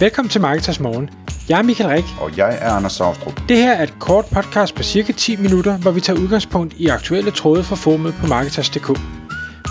[0.00, 1.10] Velkommen til Marketers Morgen.
[1.48, 2.04] Jeg er Michael Rik.
[2.20, 3.40] Og jeg er Anders Saustrup.
[3.48, 6.86] Det her er et kort podcast på cirka 10 minutter, hvor vi tager udgangspunkt i
[6.86, 8.86] aktuelle tråde fra formet på Marketers.dk.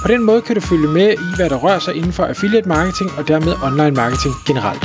[0.03, 2.67] På den måde kan du følge med i, hvad der rører sig inden for affiliate
[2.69, 4.83] marketing og dermed online marketing generelt.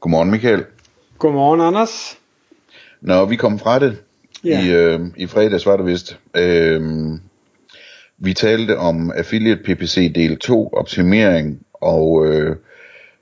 [0.00, 0.64] Godmorgen Michael.
[1.18, 2.18] Godmorgen Anders.
[3.00, 3.96] Nå, vi kom fra det
[4.44, 4.64] Ja.
[4.64, 6.18] i, øh, i fredags, var det vist.
[6.36, 6.80] Øh,
[8.24, 12.56] vi talte om Affiliate PPC del 2, optimering, og øh,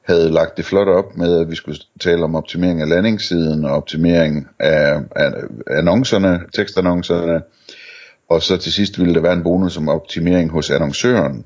[0.02, 3.70] havde lagt det flot op med, at vi skulle tale om optimering af landingssiden og
[3.70, 5.33] optimering af, af
[5.70, 7.42] annoncerne, tekstannoncerne.
[8.28, 11.45] Og så til sidst ville der være en bonus om optimering hos annoncøren.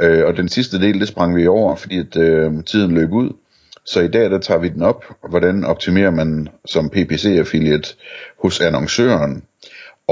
[0.00, 3.30] Øh, og den sidste del, det sprang vi over, fordi at, øh, tiden løb ud.
[3.86, 5.04] Så i dag, der tager vi den op.
[5.28, 7.96] Hvordan optimerer man som PPC-affiliate
[8.42, 9.42] hos annoncøren?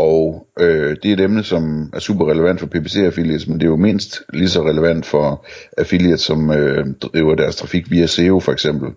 [0.01, 3.71] Og øh, det er et emne, som er super relevant for PPC-affiliates, men det er
[3.71, 5.47] jo mindst lige så relevant for
[5.79, 8.89] affiliates, som øh, driver deres trafik via SEO for eksempel.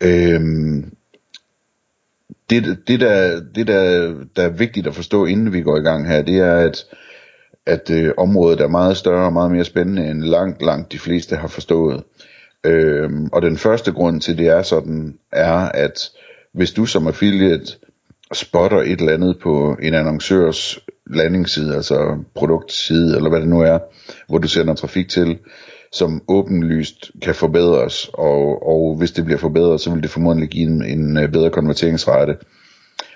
[0.00, 0.92] Øhm,
[2.50, 6.08] det, det, der, det der, der er vigtigt at forstå, inden vi går i gang
[6.08, 6.84] her, det er, at,
[7.66, 11.36] at øh, området er meget større og meget mere spændende, end langt, langt de fleste
[11.36, 12.02] har forstået.
[12.64, 16.10] Øhm, og den første grund til det er sådan, er, at
[16.52, 17.72] hvis du som affiliate
[18.34, 20.78] spotter et eller andet på en annoncørs
[21.10, 23.78] landingsside, altså produktside, eller hvad det nu er,
[24.28, 25.38] hvor du sender trafik til,
[25.92, 30.66] som åbenlyst kan forbedres, og, og hvis det bliver forbedret, så vil det formodentlig give
[30.66, 32.36] en, en øh, bedre konverteringsrate.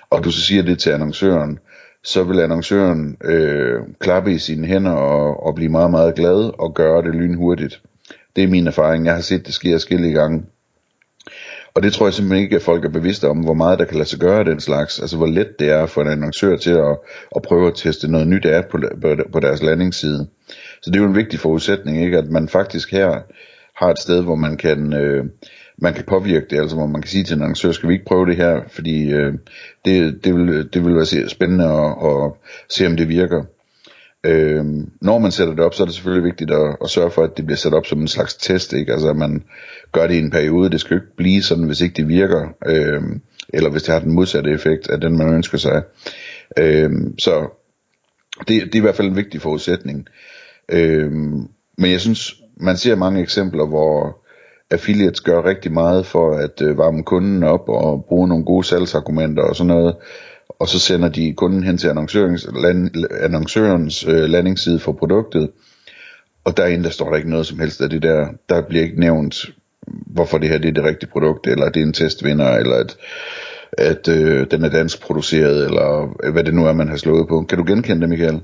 [0.09, 1.59] Og du så siger det til annoncøren,
[2.03, 6.73] så vil annoncøren øh, klappe i sine hænder og, og blive meget, meget glad og
[6.73, 7.81] gøre det lynhurtigt.
[8.35, 9.05] Det er min erfaring.
[9.05, 10.43] Jeg har set det ske forskellige gange.
[11.73, 13.97] Og det tror jeg simpelthen ikke, at folk er bevidste om, hvor meget der kan
[13.97, 14.99] lade sig gøre af den slags.
[14.99, 16.97] Altså hvor let det er for en annoncør til at,
[17.35, 20.27] at prøve at teste noget nyt af på, på, på deres landingsside.
[20.81, 22.17] Så det er jo en vigtig forudsætning, ikke?
[22.17, 23.21] at man faktisk her
[23.75, 25.25] har et sted, hvor man kan, øh,
[25.77, 28.05] man kan påvirke det, altså hvor man kan sige til en annoncør, skal vi ikke
[28.05, 29.33] prøve det her, fordi øh,
[29.85, 32.31] det, det, vil, det vil være spændende at, at
[32.69, 33.43] se, om det virker.
[34.23, 34.65] Øh,
[35.01, 37.37] når man sætter det op, så er det selvfølgelig vigtigt at, at sørge for, at
[37.37, 38.91] det bliver sat op som en slags test, ikke?
[38.91, 39.43] Altså at man
[39.91, 40.69] gør det i en periode.
[40.69, 43.01] Det skal jo ikke blive sådan, hvis ikke det virker, øh,
[43.49, 45.83] eller hvis det har den modsatte effekt af den, man ønsker sig.
[46.57, 47.47] Øh, så
[48.39, 50.07] det, det er i hvert fald en vigtig forudsætning.
[50.69, 51.11] Øh,
[51.77, 54.17] men jeg synes, man ser mange eksempler, hvor
[54.71, 59.43] affiliates gør rigtig meget for at øh, varme kunden op og bruge nogle gode salgsargumenter
[59.43, 59.95] og sådan noget,
[60.59, 65.49] og så sender de kunden hen til annoncørens, land, annoncørens øh, landingsside for produktet,
[66.43, 68.99] og derinde der står der ikke noget som helst af det der, der bliver ikke
[68.99, 69.45] nævnt,
[69.87, 72.97] hvorfor det her det er det rigtige produkt, eller det er en testvinder, eller at,
[73.71, 77.45] at øh, den er dansk produceret, eller hvad det nu er, man har slået på.
[77.49, 78.41] Kan du genkende det, Michael?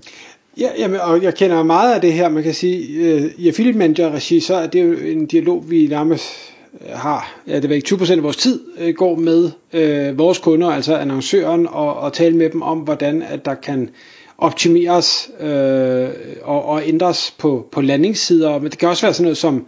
[0.59, 3.77] Ja, jamen, og jeg kender meget af det her, man kan sige, øh, i affiliate
[3.77, 7.75] manager regi, så er det jo en dialog, vi nærmest Øh, har, ja det var
[7.75, 12.13] ikke 20% af vores tid, øh, går med øh, vores kunder, altså annoncøren, og, og
[12.13, 13.89] tale med dem om, hvordan at der kan
[14.37, 16.09] optimeres øh,
[16.41, 18.59] og, og ændres på, på landingssider.
[18.59, 19.65] Men det kan også være sådan noget som,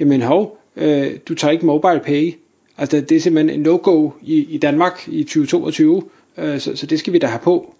[0.00, 2.34] jamen hov, øh, du tager ikke mobile pay.
[2.78, 6.02] Altså det er simpelthen en no-go i, i Danmark i 2022,
[6.38, 7.74] øh, så, så det skal vi da have på.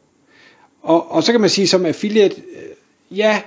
[0.82, 3.42] Og, og så kan man sige som affiliate, øh, ja,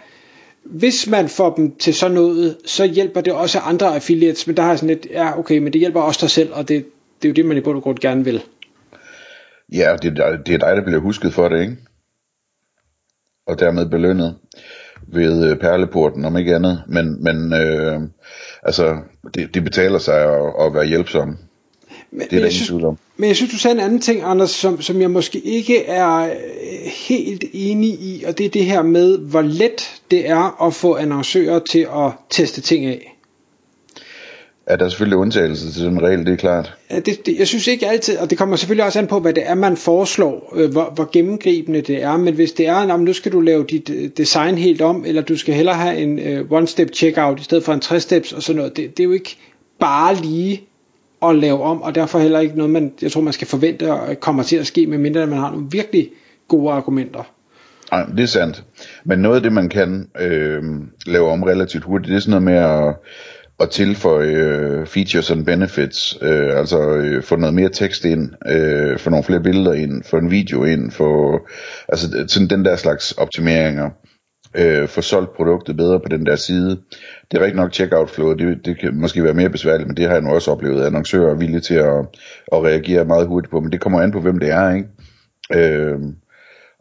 [0.63, 4.63] hvis man får dem til sådan noget, så hjælper det også andre affiliates, men der
[4.63, 6.85] har jeg sådan lidt, ja okay, men det hjælper også dig selv, og det,
[7.21, 8.43] det er jo det, man i bund og grund gerne vil.
[9.71, 11.77] Ja, det det er dig, der bliver husket for det, ikke?
[13.47, 14.35] Og dermed belønnet
[15.07, 16.83] ved øh, perleporten, om ikke andet.
[16.87, 18.01] Men, men øh,
[18.63, 18.97] altså,
[19.33, 21.37] det, det betaler sig at, at være hjælpsom.
[22.11, 22.97] Men, Det er der jeg ingen synes, tvivl om.
[23.17, 26.23] men jeg synes, du sagde en anden ting, Anders, som, som jeg måske ikke er
[26.23, 26.29] øh,
[27.07, 30.95] helt enig i, og det er det her med, hvor let det er at få
[30.95, 33.17] annoncører til at teste ting af.
[34.69, 36.73] Ja, der er selvfølgelig undtagelser til den regel, det er klart.
[36.91, 39.33] Ja, det, det, jeg synes ikke altid, og det kommer selvfølgelig også an på, hvad
[39.33, 42.99] det er, man foreslår, øh, hvor, hvor gennemgribende det er, men hvis det er, at
[42.99, 46.19] nu skal du lave dit øh, design helt om, eller du skal hellere have en
[46.19, 49.11] øh, one-step checkout i stedet for en tre-steps og sådan noget, det, det er jo
[49.11, 49.37] ikke
[49.79, 50.67] bare lige
[51.25, 54.19] at lave om, og derfor heller ikke noget, man, jeg tror, man skal forvente og
[54.19, 56.09] kommer til at ske, medmindre man har nogle virkelig
[56.47, 57.23] gode argumenter.
[57.91, 58.63] Nej, det er sandt.
[59.03, 60.63] Men noget af det, man kan øh,
[61.05, 62.95] lave om relativt hurtigt, det er sådan noget med at,
[63.59, 68.99] at tilføje øh, features and benefits, øh, altså øh, få noget mere tekst ind, øh,
[68.99, 71.39] få nogle flere billeder ind, få en video ind, få
[71.89, 73.89] altså sådan den der slags optimeringer,
[74.55, 76.69] øh, få solgt produktet bedre på den der side.
[77.31, 80.05] Det er rigtig nok checkout flow, det, det kan måske være mere besværligt, men det
[80.05, 81.99] har jeg nu også oplevet, at annoncører er villige til at,
[82.51, 84.87] at reagere meget hurtigt på, men det kommer an på, hvem det er, ikke?
[85.53, 85.99] Øh,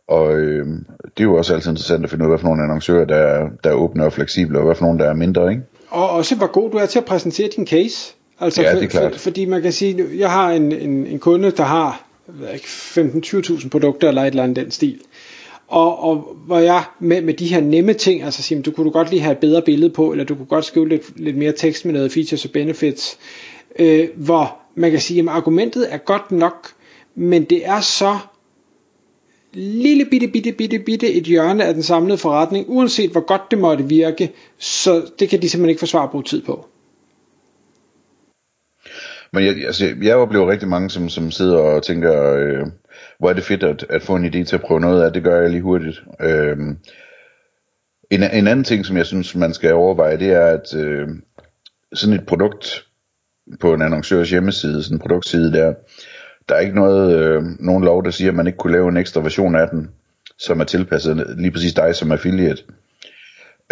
[0.09, 0.67] Og øh,
[1.03, 3.17] det er jo også altid interessant at finde ud af, hvad for nogle annoncører, der
[3.17, 5.63] er, der er åbne og fleksible, og hvad for nogle, der er mindre, ikke?
[5.89, 8.15] Og også hvor god du er til at præsentere din case.
[8.41, 9.13] Altså, ja, det er klart.
[9.13, 14.09] For, fordi man kan sige, jeg har en, en, en kunde, der har 15-20.000 produkter
[14.09, 14.99] eller et eller andet den stil.
[15.71, 18.91] Og, og hvor jeg med, med de her nemme ting, altså sige, du kunne du
[18.91, 21.53] godt lige have et bedre billede på, eller du kunne godt skrive lidt, lidt mere
[21.53, 23.19] tekst med noget features og benefits,
[23.79, 26.69] øh, hvor man kan sige, at argumentet er godt nok,
[27.15, 28.19] men det er så
[29.53, 33.59] lille bitte, bitte, bitte, bitte et hjørne af den samlede forretning, uanset hvor godt det
[33.59, 36.67] måtte virke, så det kan de simpelthen ikke forsvare at bruge tid på.
[39.33, 42.67] Men jeg, altså, jeg oplever rigtig mange, som, som sidder og tænker, øh,
[43.21, 45.23] hvor er det fedt at, at få en idé til at prøve noget af, det
[45.23, 46.03] gør jeg lige hurtigt.
[46.21, 46.57] Øh,
[48.11, 51.09] en, en anden ting, som jeg synes, man skal overveje, det er, at øh,
[51.93, 52.85] sådan et produkt
[53.61, 55.75] på en annoncørs hjemmeside, sådan en produktside der,
[56.49, 58.97] der er ikke noget, øh, nogen lov, der siger, at man ikke kunne lave en
[58.97, 59.91] ekstra version af den,
[60.39, 62.63] som er tilpasset lige præcis dig som affiliate.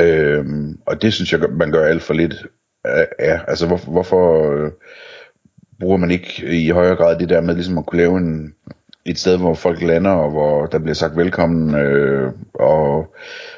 [0.00, 0.44] Øh,
[0.86, 2.46] og det synes jeg, man gør alt for lidt
[3.18, 4.70] Ja, altså hvor, hvorfor øh,
[5.80, 8.54] bruger man ikke i højere grad det der med ligesom at kunne lave en,
[9.06, 13.14] et sted, hvor folk lander, og hvor der bliver sagt velkommen, øh, og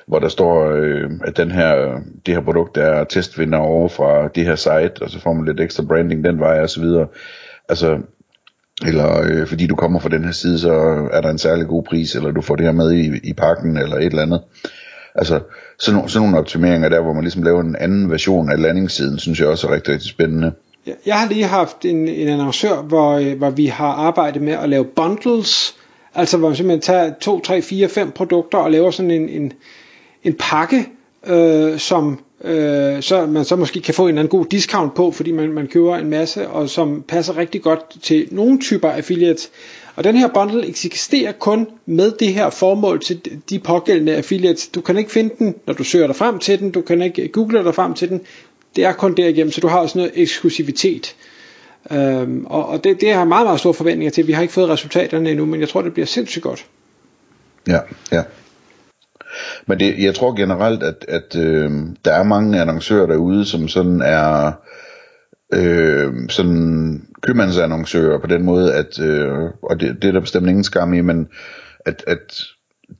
[0.06, 4.44] hvor der står, øh, at den her, det her produkt er testvinder over fra det
[4.44, 7.06] her site, og så får man lidt ekstra branding den vej, og så videre.
[7.68, 7.98] Altså,
[8.86, 10.72] eller øh, fordi du kommer fra den her side, så
[11.12, 13.76] er der en særlig god pris, eller du får det her med i, i pakken,
[13.76, 14.40] eller et eller andet.
[15.14, 15.40] Altså,
[15.78, 19.40] sådan, sådan nogle optimeringer der, hvor man ligesom laver en anden version af landingssiden, synes
[19.40, 20.52] jeg også er rigtig, rigtig spændende.
[21.06, 24.68] Jeg har lige haft en, en annoncør, hvor, øh, hvor vi har arbejdet med at
[24.68, 25.76] lave bundles,
[26.14, 29.52] altså hvor man simpelthen tager 2, 3, 4, 5 produkter og laver sådan en, en,
[30.24, 30.88] en pakke,
[31.26, 35.10] øh, som øh, så man så måske kan få en eller anden god discount på,
[35.10, 39.50] fordi man, man køber en masse, og som passer rigtig godt til nogle typer affiliates.
[39.96, 44.68] Og den her bundle eksisterer kun med det her formål til de pågældende affiliates.
[44.68, 47.22] Du kan ikke finde den, når du søger dig frem til den, du kan ikke
[47.22, 48.20] øh, google dig frem til den.
[48.76, 51.16] Det er kun derigennem, så du har også noget eksklusivitet.
[51.92, 54.26] Øhm, og og det, det har meget, meget store forventninger til.
[54.26, 56.66] Vi har ikke fået resultaterne endnu, men jeg tror, det bliver sindssygt godt.
[57.68, 57.78] Ja,
[58.12, 58.22] ja.
[59.66, 61.70] Men det, jeg tror generelt, at, at øh,
[62.04, 64.52] der er mange annoncører derude, som sådan er
[65.54, 70.64] øh, sådan købmandsannoncører på den måde, at, øh, og det, det er der bestemt ingen
[70.64, 71.28] skam i, men
[71.86, 72.42] at, at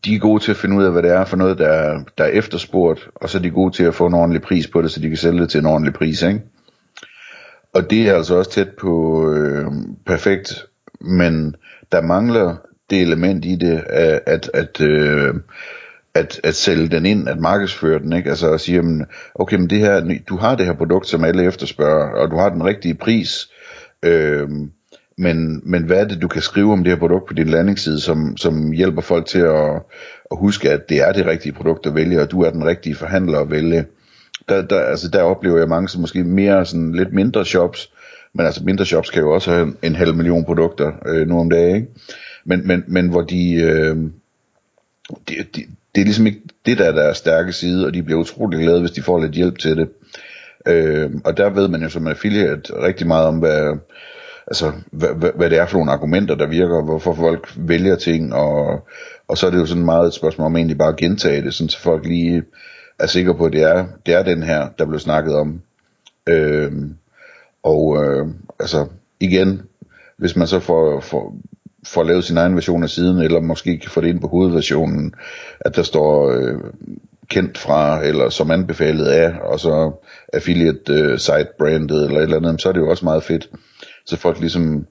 [0.05, 2.25] de er gode til at finde ud af, hvad det er for noget, der, der
[2.25, 4.91] er efterspurgt, og så er de gode til at få en ordentlig pris på det,
[4.91, 6.43] så de kan sælge det til en ordentlig pris, ikke?
[7.75, 9.67] Og det er altså også tæt på øh,
[10.07, 10.67] perfekt,
[11.01, 11.57] men
[11.93, 12.57] der mangler
[12.91, 15.35] det element i det, at, at, at øh,
[16.15, 18.31] at, at sælge den ind, at markedsføre den, ikke?
[18.31, 22.21] Altså at sige, okay, men det her, du har det her produkt, som alle efterspørger,
[22.21, 23.51] og du har den rigtige pris,
[24.03, 24.49] øh,
[25.21, 28.01] men, men hvad er det, du kan skrive om det her produkt på din landingsside,
[28.01, 29.71] som, som hjælper folk til at,
[30.31, 32.95] at huske, at det er det rigtige produkt at vælge, og du er den rigtige
[32.95, 33.85] forhandler at vælge.
[34.49, 37.93] Der, der, altså der oplever jeg mange, som måske mere sådan lidt mindre shops,
[38.35, 41.41] men altså mindre shops kan jo også have en, en halv million produkter øh, nu
[41.41, 41.89] om dagen, ikke?
[42.45, 43.97] Men, men, men hvor de, øh,
[45.29, 45.63] de, de,
[45.95, 48.81] det er ligesom ikke det, der er deres stærke side, og de bliver utrolig glade,
[48.81, 49.89] hvis de får lidt hjælp til det.
[50.67, 53.77] Øh, og der ved man jo som affiliate rigtig meget om, hvad,
[54.47, 58.35] altså, hvad, hvad, hvad det er for nogle argumenter, der virker, hvorfor folk vælger ting,
[58.35, 58.89] og,
[59.29, 61.55] og så er det jo sådan meget et spørgsmål om egentlig bare at gentage det,
[61.55, 62.43] sådan så folk lige
[62.99, 65.61] er sikre på, at det er, det er den her, der blev snakket om.
[66.29, 66.73] Øh,
[67.63, 68.27] og øh,
[68.61, 68.87] altså
[69.21, 69.63] igen,
[70.17, 71.37] hvis man så får, får,
[71.87, 75.15] får lavet sin egen version af siden, eller måske kan få det ind på hovedversionen,
[75.61, 76.61] at der står øh,
[77.29, 79.93] kendt fra, eller som anbefalet af, og så
[80.33, 83.51] affiliate øh, site brandet, eller et eller andet, så er det jo også meget fedt.
[84.07, 84.87] Så folk ligesom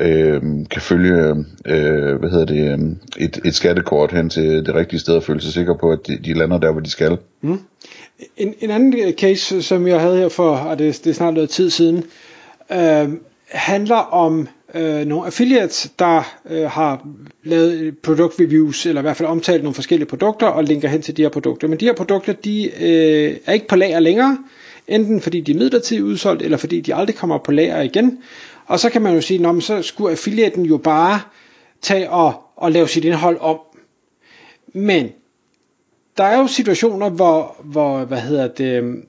[0.00, 2.78] øh, kan følge øh, hvad hedder det, øh,
[3.24, 6.18] et, et skattekort hen til det rigtige sted og føle sig sikker på, at de,
[6.24, 7.18] de lander der, hvor de skal.
[7.40, 7.60] Mm.
[8.36, 11.50] En, en anden case, som jeg havde her for, og det, det er snart noget
[11.50, 12.04] tid siden,
[12.72, 13.08] øh,
[13.50, 17.06] handler om øh, nogle affiliates, der øh, har
[17.44, 21.16] lavet produkt reviews, eller i hvert fald omtalt nogle forskellige produkter, og linker hen til
[21.16, 21.68] de her produkter.
[21.68, 24.38] Men de her produkter, de øh, er ikke på lager længere,
[24.88, 28.18] enten fordi de er midlertidigt udsolgt, eller fordi de aldrig kommer på lager igen.
[28.66, 31.20] Og så kan man jo sige, at så skulle affiliaten jo bare
[31.82, 33.58] tage og, og lave sit indhold om.
[34.72, 35.08] Men
[36.16, 39.02] der er jo situationer, hvor, hvor hvad hedder det,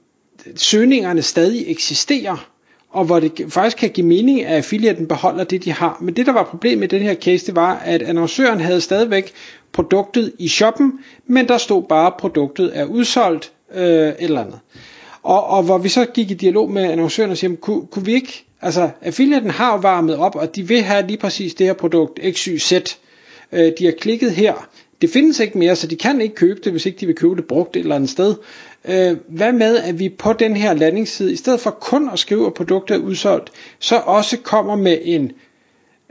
[0.55, 2.49] søgningerne stadig eksisterer,
[2.89, 5.97] og hvor det faktisk kan give mening, at affiliaten beholder det, de har.
[6.01, 9.31] Men det, der var problemet med den her case, det var, at annoncøren havde stadigvæk
[9.71, 14.59] produktet i shoppen, men der stod bare, at produktet er udsolgt øh, et eller andet.
[15.23, 18.13] Og, og hvor vi så gik i dialog med annoncøren og siger, kunne, kunne vi
[18.13, 21.73] ikke, altså affiliaten har jo varmet op, og de vil have lige præcis det her
[21.73, 22.73] produkt, XYZ.
[23.51, 24.69] Øh, de har klikket her,
[25.01, 27.35] det findes ikke mere, så de kan ikke købe det, hvis ikke de vil købe
[27.35, 28.35] det brugt et eller andet sted.
[28.85, 32.45] Øh, hvad med, at vi på den her landingsside, i stedet for kun at skrive,
[32.47, 35.31] at produktet er udsolgt, så også kommer med en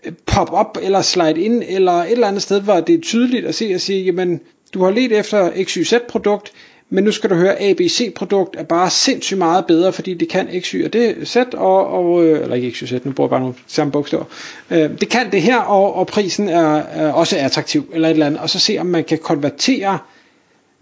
[0.04, 3.54] øh, pop-up eller slide ind eller et eller andet sted, hvor det er tydeligt at
[3.54, 4.40] se og sige, jamen,
[4.74, 6.52] du har let efter XYZ-produkt,
[6.90, 10.84] men nu skal du høre, ABC-produkt er bare sindssygt meget bedre, fordi det kan XY
[10.84, 13.92] og det Z, og, og øh, eller ikke XYZ, nu bruger jeg bare nogle samme
[13.92, 14.24] bogstaver.
[14.70, 18.26] Øh, det kan det her, og, og prisen er, er også attraktiv, eller et eller
[18.26, 19.98] andet, og så se, om man kan konvertere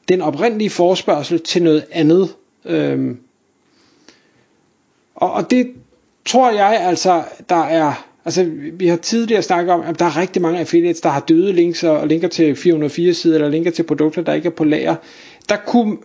[0.08, 2.34] den oprindelige forspørgsel til noget andet.
[2.64, 3.14] Øh,
[5.14, 5.72] og, og det
[6.26, 10.42] tror jeg altså, der er Altså, vi har tidligere snakket om, at der er rigtig
[10.42, 14.22] mange affiliates, der har døde links og linker til 404 sider, eller linker til produkter,
[14.22, 14.94] der ikke er på lager.
[15.48, 15.96] Der kunne,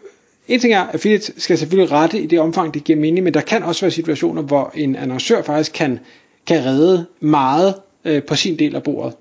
[0.47, 3.33] en ting er, at affiliates skal selvfølgelig rette i det omfang, det giver mening, men
[3.33, 5.99] der kan også være situationer, hvor en annoncør faktisk kan,
[6.47, 9.13] kan redde meget øh, på sin del af bordet.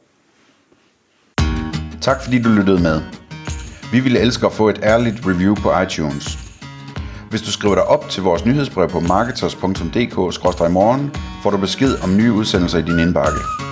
[2.00, 3.00] Tak fordi du lyttede med.
[3.92, 6.38] Vi ville elske at få et ærligt review på iTunes.
[7.30, 11.10] Hvis du skriver dig op til vores nyhedsbrev på marketers.dk-morgen,
[11.42, 13.69] får du besked om nye udsendelser i din indbakke.